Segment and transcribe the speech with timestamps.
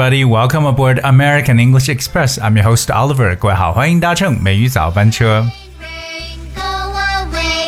[0.00, 0.24] everybody.
[0.24, 2.38] Welcome aboard American English Express.
[2.38, 3.36] I'm your host Oliver.
[3.36, 5.46] 各位好，欢迎搭乘美语早班车。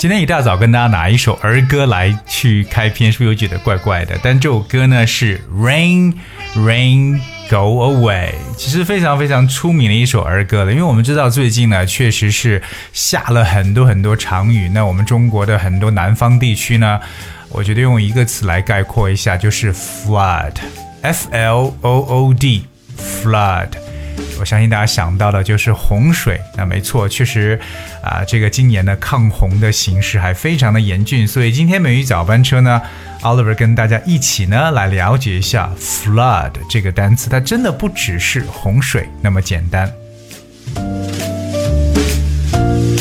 [0.00, 4.18] 今天一大早跟大家拿一首儿歌来去开篇，是不是又觉得怪怪的？
[4.22, 6.14] 但这首歌呢是 Rain
[6.56, 10.72] Rain Go Away，其实非常非常出名的一首儿歌了。
[10.72, 12.62] 因为我们知道最近呢确实是
[12.94, 16.98] 下了很多很多场雨，那我们中国的很多南方地区呢，
[17.50, 20.54] 我觉得用一个词来概括一下，就是 flood。
[21.02, 23.68] F L O O D，flood，
[24.38, 26.40] 我相信大家想到的就是洪水。
[26.56, 27.58] 那没错，确实
[28.04, 31.26] 啊，这个今年的抗洪的形势还非常的严峻。
[31.26, 32.80] 所以今天美语早班车呢
[33.22, 39.92] ，Oliver 跟大家一起呢来了解一下 flood 这个单词，它真的不只是洪水那么简单。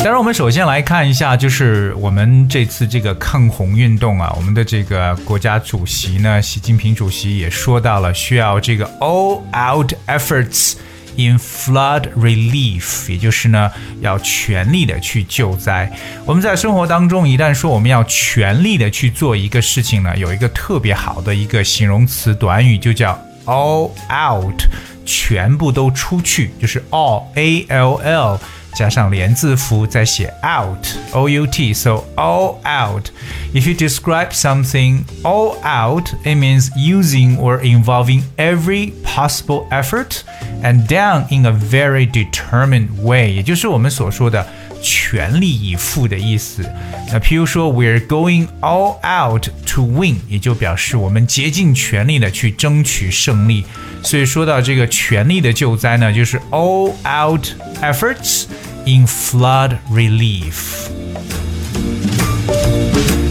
[0.03, 10.73] 当然，我们首先来看一下，就是我们这次这个抗洪运动啊，我们的这个国家主席呢，习近平主席也说到了，需要这个 all out efforts
[11.17, 15.91] in flood relief，也就是呢，要全力的去救灾。
[16.25, 23.13] 我们在生活当中，一旦说我们要全力的去做一个事情呢，有一个特别好的一个形容词短语，就叫
[23.45, 24.63] all out，
[25.05, 28.39] 全部都出去，就是 all a l l。
[28.76, 33.10] 加上连字符再写 out o u t so all out
[33.54, 40.22] if you describe something all out it means using or involving every possible effort
[40.62, 44.46] and done in a very determined way 也就是我们所说的
[44.81, 46.63] 全力以赴的意思。
[47.11, 53.65] 那譬如说，We're going all out to win，也就表示我们竭尽全力的去争取胜利。
[54.03, 57.47] 所以说到这个全力的救灾呢，就是 all out
[57.81, 58.45] efforts
[58.85, 60.89] in flood relief。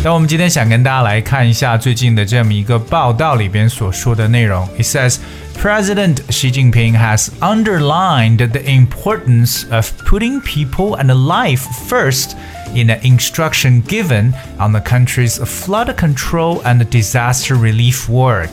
[0.03, 4.67] 那我们今天想跟大家来看一下最近的这么一个报道里边所说的内容。
[4.77, 5.17] It says
[5.59, 12.35] President Xi Jinping has underlined the importance of putting people and life first
[12.75, 18.51] in the instruction given on the country's flood control and disaster relief work.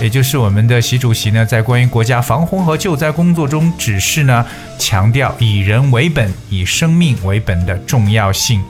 [0.00, 4.46] 也就是我们的习主席呢，在关于国家防洪和救灾工作中指示呢，
[4.78, 8.62] 强调以人为本、以生命为本的重要性。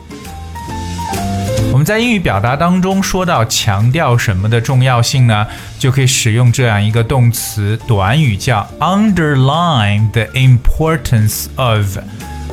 [1.84, 5.46] 在英语表达当中说到强调什么的重要性呢？
[5.78, 11.98] 就可以使用这样一个动词短语，叫 underline the importance of。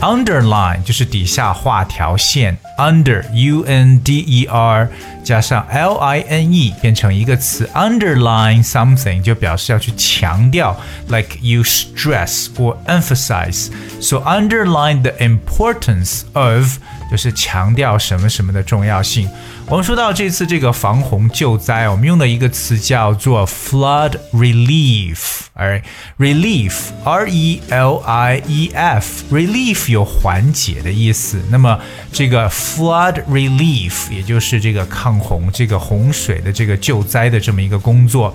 [0.02, 4.88] underline 就是底下画条线，under u n d e r
[5.24, 10.76] 加上 l i n e 变成一个词，underline something 就表示要去强调，
[11.08, 16.78] like you stress or emphasize。So underline the importance of
[17.10, 19.30] 就是强调什么什么的重要性。
[19.68, 25.81] 我们说到这次这个防洪救灾，我们用的一个词叫做 flood relief， 而
[26.19, 31.39] relief，r e l i e f，relief 有缓解的意思。
[31.51, 31.79] 那么
[32.11, 38.33] 这个 flood relief 也就是这个抗洪、这个洪水的这个救灾的这么一个工作。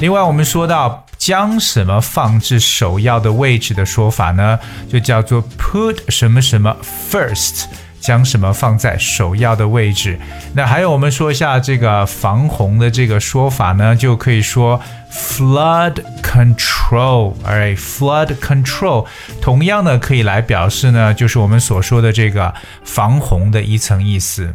[0.00, 1.02] 另外，我们说到。
[1.18, 4.60] 将什么放置首要的位置的说法呢？
[4.86, 6.76] 就叫做 put 什么什么
[7.10, 7.64] first，
[8.00, 10.18] 将什么放在首要的位置。
[10.54, 14.80] 那还有，我们说一下这个防洪的这个说法呢，就可以说
[15.12, 17.34] flood control。
[17.44, 19.06] 哎，flood control，
[19.40, 24.54] 同样呢可以来表示呢，就是我们所说的这个防洪的一层意思。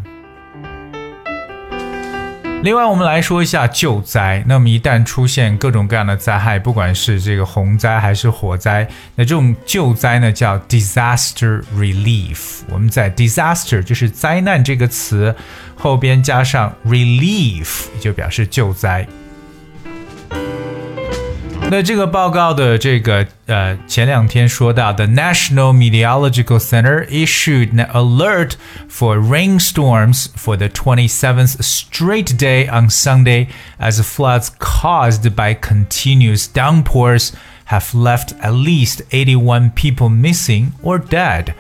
[2.63, 4.43] 另外，我们来说一下救灾。
[4.45, 12.59] 那么，一旦出现各种各样的灾害，不管是这个洪灾还是火灾，那这种救灾呢叫 disaster relief。
[12.69, 15.35] 我们在 disaster 就是灾难这个词
[15.75, 19.07] 后边加上 relief，就表示救灾。
[21.70, 28.52] 那这个报告的这个呃，前两天说到，the National Meteorological Center issued an alert
[28.88, 33.48] for rainstorms for the 27th straight day on Sunday
[33.78, 37.32] as floods caused by continuous downpours
[37.71, 41.53] Have left at least eighty-one people missing or dead.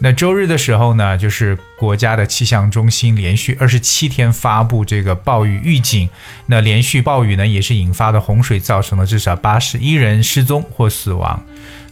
[0.00, 6.08] 那周日的时候呢，就是国家的气象中心连续二十七天发布这个暴雨预警。
[6.46, 11.42] 那连续暴雨呢，也是引发的洪水，造成了至少八十一人失踪或死亡。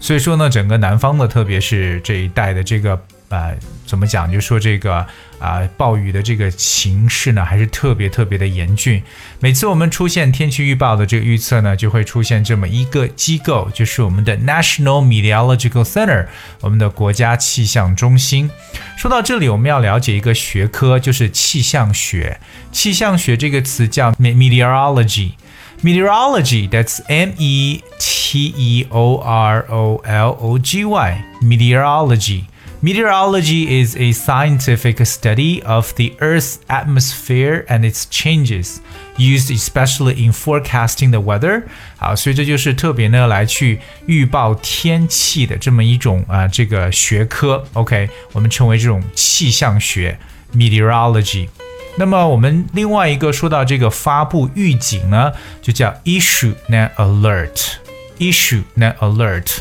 [0.01, 3.01] 所以说呢，整个南方的，特别是这一带的这个。
[3.29, 3.57] 呃，
[3.87, 4.31] 怎么讲？
[4.31, 5.05] 就说这个
[5.39, 9.03] 啊，暴雨的这个形势呢，还是特别特别的严峻。
[9.41, 16.27] 每次我们出现天气预报的这个预测呢，就会出现这么一个机构，就是我们的 National Meteorological Center，
[16.61, 18.51] 我们的国家气象中心。
[18.97, 22.41] 说到这里，我们要了解一个学科，就是气象学。
[22.71, 25.33] 气象学这个词叫 meteorology。
[25.83, 31.25] Meteorology, that's M E T E O R O L O G Y.
[31.43, 32.45] Meteorology.
[32.86, 38.80] Meteorology is a scientific study of the Earth's atmosphere and its changes,
[39.18, 41.62] used especially in forecasting the weather.
[41.98, 47.64] 好，所以这就是特别呢来去预报天气的这么一种啊、呃、这个学科。
[47.74, 50.18] OK，我们称为这种气象学
[50.56, 51.50] （meteorology）。
[51.98, 59.58] 那么我们另外一个说到这个发布预警呢，就叫 issue an alert，issue an alert。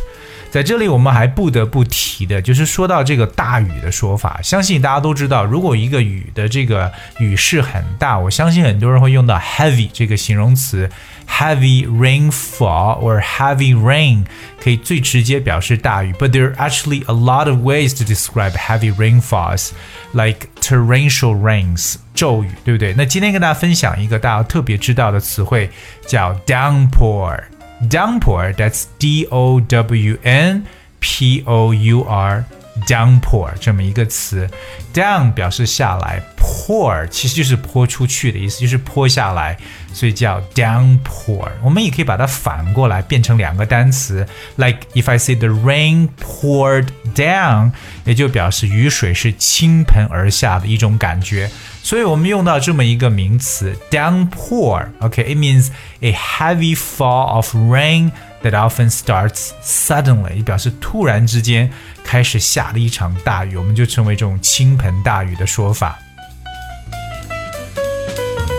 [0.55, 4.39] 在这里，我们还不得不提的，就是说到这个大雨的说法。
[4.41, 10.89] 相信大家都知道，如果一个雨的这个雨势很大，我相信很多人会用到 heavy 这个形容词
[11.27, 14.23] ，heavy rainfall or heavy rain
[14.57, 16.13] 可以最直接表示大雨。
[16.13, 19.71] But there are actually a lot of ways to describe heavy rainfalls,
[20.13, 22.93] like torrential rains，骤雨，对不对？
[22.95, 25.69] 那今天跟大家分享一个大家特别知道的词汇，
[26.07, 27.54] 叫 downpour。
[27.88, 28.54] downpour.
[28.54, 30.64] That's D O W N
[31.00, 32.44] P O U R.
[32.86, 34.48] downpour 这么一个词，
[34.94, 39.58] down 表示下来，pour 其实就是泼出去的意思，就是泼下来，
[39.92, 41.50] 所以叫 downpour。
[41.62, 47.72] 我们也可以把它反过来变成两个单词，like if I say the rain poured down，
[48.04, 51.50] 也就表示雨水是倾盆而下的一种感觉。
[51.85, 55.67] 所以我们用到这么一个名词 downpour，OK，it means
[56.01, 58.11] a heavy fall of rain
[58.41, 61.71] that often starts suddenly，表示突然之间
[62.03, 65.99] 开始下了一场大雨，我们就称为这种倾盆大雨的说法。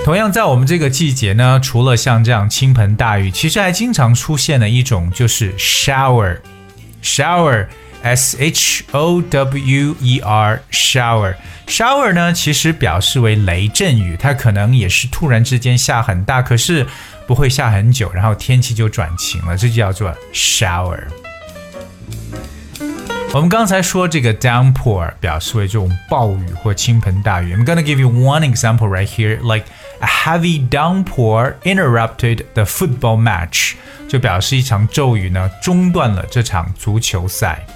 [0.04, 7.66] 同样，在我们这个季节呢，除了像这样倾盆大雨，其实还经常出现的一种就是 shower，shower。
[8.06, 11.34] S H O W E R shower
[11.66, 16.86] shower 呢，其实表示为雷阵雨，它可能也是突然之间下很大，可是
[17.26, 21.00] 不会下很久，然后天气就转晴了，这就叫做 shower。
[23.32, 27.56] 我们刚才说这个 downpour 表示为这种暴雨或倾盆大雨。
[27.56, 29.66] I'm gonna give you one example right here, like
[29.98, 33.72] a heavy downpour interrupted the football match，
[34.08, 37.66] 就表示一场骤雨呢中断了这场足球赛。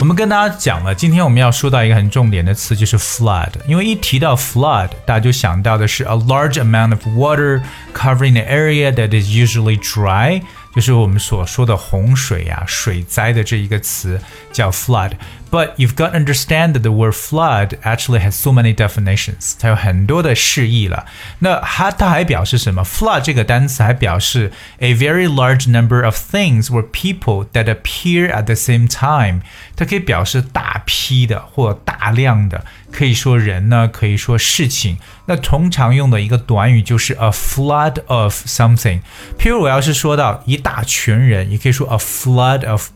[0.00, 3.50] 我们跟大家讲了，今天我们要说到一个很重点的词，就是 flood。
[3.66, 7.60] 因为一提到 flood，大家就想到的是 a large amount of water
[7.92, 10.40] covering the area that is usually dry，
[10.72, 14.20] 就是我们所说的洪水呀、水灾的这一个词
[14.52, 15.10] 叫 flood。
[15.51, 21.05] But you've got to understand that the word flood actually has so many definitions，它有很多的释义了。
[21.39, 22.83] 那它它还表示什么？
[22.83, 29.41] flood 这个单词还表示 a very large number of things or people that appear at the same time，
[29.75, 32.65] 它可以表示大批的或大量的。
[32.91, 34.97] 可以说人呢，可以说事情。
[35.25, 39.01] 那通常用的一个短语就是 a flood of something。
[39.37, 42.89] 譬如我要是说到一大群人，也可以说 a flood of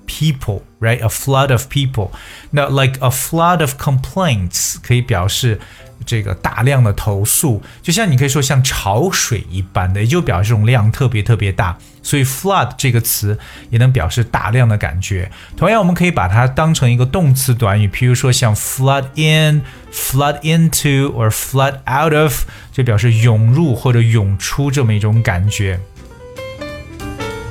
[0.82, 2.10] Right, a flood of people。
[2.50, 5.60] 那 like a flood of complaints 可以表示。
[6.04, 11.78] 这个大量的投诉，就像你可以说像潮水一般的，也就表示这种量特别特别大。
[12.02, 13.38] 所以 flood 这个词
[13.70, 15.30] 也能表示大量的感觉。
[15.56, 25.78] 同样，我们可以把它当成一个动词短语，譬如说像 flood in、flood into or flood out of，就表示涌入或者涌出这么一种感觉。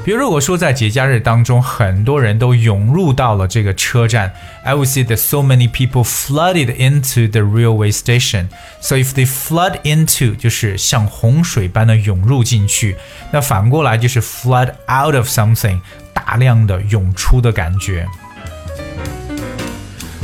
[0.03, 8.47] 比如，如果说在节假日当中，很多人都涌入到了这个车站，I would say that so many people flooded into the railway station.
[8.79, 12.95] So if they flood into，就是像洪水般的涌入进去。
[13.31, 15.79] 那反过来就是 flood out of something，
[16.13, 18.07] 大量的涌出的感觉。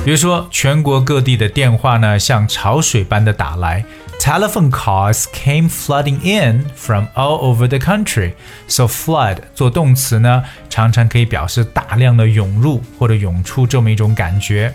[0.03, 3.86] 比如说，全国各地的电话呢，像潮水般的打来。
[4.19, 8.33] Telephone calls came flooding in from all over the country.
[8.67, 14.74] So flood 做动词呢，常常可以表示大量的涌入或者涌出这么一种感觉。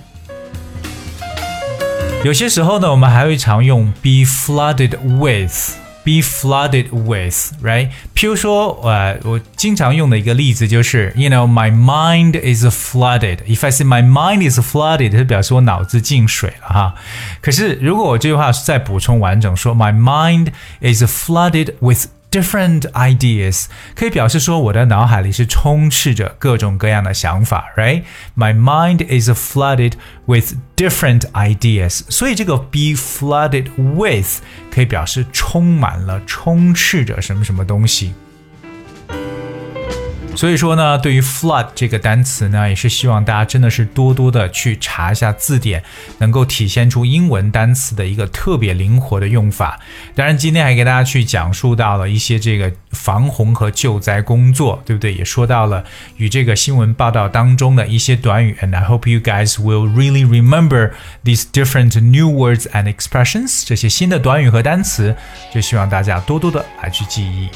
[2.25, 5.82] 有些时候呢，我们还会常用 be flooded with。
[6.04, 7.90] be flooded with, right?
[8.16, 13.40] 譬如说，呃，我经常用的一个例子就是，you know, my mind is flooded.
[13.46, 16.96] If I say my mind is flooded，就表示我脑子进水了哈。
[17.42, 20.48] 可是如果我这句话再补充完整说，my mind
[20.80, 28.03] is flooded with different ideas 可以表示说我的脑海里是充斥着各种各样的想法，right?
[28.35, 29.93] My mind is flooded
[30.25, 32.03] with different ideas。
[32.09, 34.41] 所以这个 be flooded with
[34.73, 38.15] 可以表示充满了、充斥着什么什么东西。
[40.35, 45.85] 所以说呢，对于 flood 这个单词呢，也是希望大家真的是多多的去查一下字典，
[46.19, 49.79] 能够体现出英文单词的一个特别灵活的用法。
[50.17, 55.15] 当然，今天还给大家去讲述到了一些这个防洪和救灾工作，对不对？
[55.15, 55.85] 也说到了
[56.17, 58.57] 与这个新闻报道当中的一些短语。
[58.61, 65.15] And I hope you guys will really remember these different new words and expressions，这些新的短语和单词，
[65.55, 67.49] 就希望大家多多的来去记忆。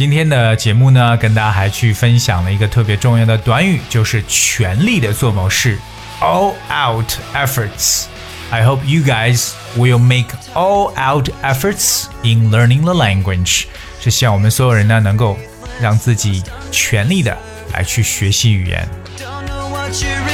[0.00, 5.76] 今天的节目呢，跟大家还去分享了一个特别重要的短语，就是全力的做某事
[6.22, 7.04] ，all out
[7.34, 8.04] efforts。
[8.50, 13.64] I hope you guys will make all out efforts in learning the language。
[14.00, 15.36] 是希望我们所有人呢，能够
[15.82, 16.42] 让自己
[16.72, 17.36] 全力的
[17.74, 18.88] 来去学习语言。
[19.18, 20.24] Don't know what you're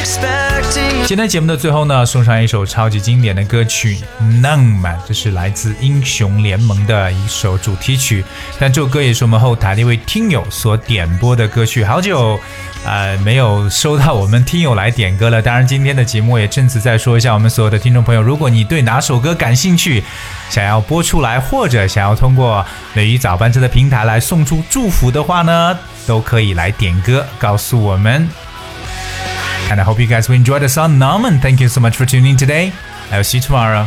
[1.06, 3.96] 今天节目的最后呢，送上一首超级经典的歌曲
[4.42, 8.24] 《浪漫》，这是来自《英雄联盟》的一首主题曲。
[8.58, 11.84] 但这首歌也是我们后台的一位听友所点播的歌曲。
[11.84, 12.36] 好久，
[12.84, 15.40] 呃，没有收到我们听友来点歌了。
[15.40, 20.02] 当然，今天的节目也正此再说一下，我们所有的听众朋友，如果你对哪首歌感兴趣，
[20.50, 28.28] 想要播出来，或者想要通过雷雨早班车的平台来送出祝福的话呢，都可以来点歌，告诉我们。
[29.70, 31.40] And I hope you guys will enjoy the song Namen.
[31.40, 32.72] Thank you so much for tuning in today.
[33.10, 33.86] I'll see you tomorrow.